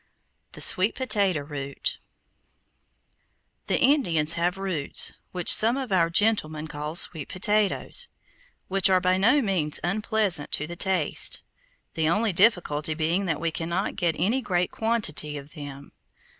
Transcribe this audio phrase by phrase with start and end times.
[0.53, 1.99] THE SWEET POTATO ROOT
[3.67, 8.07] The Indians have roots, which some of our gentlemen call sweet potatoes,
[8.67, 11.43] which are by no means unpleasant to the taste,
[11.93, 15.91] the only difficulty being that we cannot get any great quantity of them.